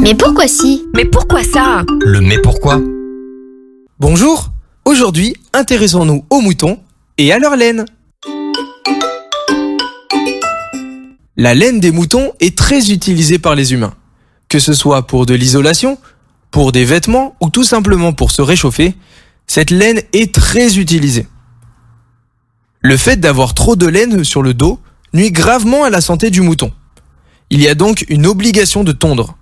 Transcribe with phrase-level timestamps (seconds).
[0.00, 0.84] Mais pourquoi si?
[0.94, 1.84] Mais pourquoi ça?
[2.00, 2.80] Le mais pourquoi?
[3.98, 4.50] Bonjour,
[4.84, 6.80] aujourd'hui intéressons-nous aux moutons
[7.18, 7.84] et à leur laine.
[11.36, 13.94] La laine des moutons est très utilisée par les humains.
[14.48, 15.98] Que ce soit pour de l'isolation,
[16.50, 18.94] pour des vêtements ou tout simplement pour se réchauffer,
[19.46, 21.26] cette laine est très utilisée.
[22.80, 24.78] Le fait d'avoir trop de laine sur le dos
[25.12, 26.72] nuit gravement à la santé du mouton.
[27.50, 29.36] Il y a donc une obligation de tondre.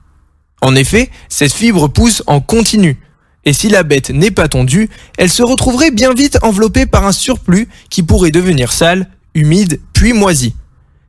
[0.62, 2.96] En effet, cette fibre pousse en continu,
[3.45, 7.12] et si la bête n'est pas tondue, elle se retrouverait bien vite enveloppée par un
[7.12, 10.54] surplus qui pourrait devenir sale, humide, puis moisi.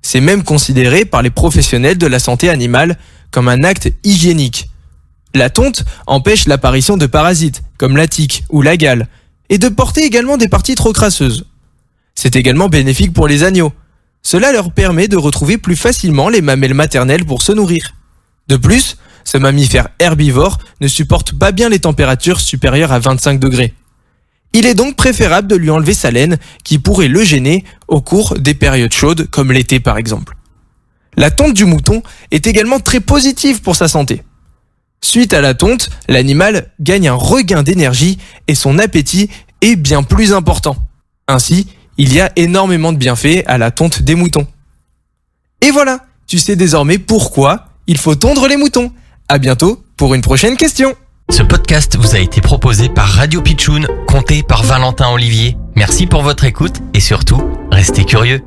[0.02, 2.98] C'est même considéré par les professionnels de la santé animale
[3.30, 4.70] comme un acte hygiénique.
[5.36, 9.08] La tonte empêche l'apparition de parasites, comme la tique ou la gale,
[9.50, 11.46] et de porter également des parties trop crasseuses.
[12.16, 13.74] C'est également bénéfique pour les agneaux.
[14.24, 17.94] Cela leur permet de retrouver plus facilement les mamelles maternelles pour se nourrir.
[18.48, 23.74] De plus, ce mammifère herbivore ne supporte pas bien les températures supérieures à 25 degrés.
[24.54, 28.36] Il est donc préférable de lui enlever sa laine qui pourrait le gêner au cours
[28.38, 30.36] des périodes chaudes comme l'été par exemple.
[31.18, 34.24] La tonte du mouton est également très positive pour sa santé.
[35.02, 39.30] Suite à la tonte, l'animal gagne un regain d'énergie et son appétit
[39.62, 40.78] est bien plus important.
[41.28, 41.68] Ainsi,
[41.98, 44.48] il y a énormément de bienfaits à la tonte des moutons.
[45.62, 48.92] Et voilà, tu sais désormais pourquoi il faut tondre les moutons.
[49.34, 50.94] À bientôt pour une prochaine question.
[51.32, 55.58] Ce podcast vous a été proposé par Radio Pitchoun, compté par Valentin Olivier.
[55.76, 58.44] Merci pour votre écoute et surtout, restez curieux.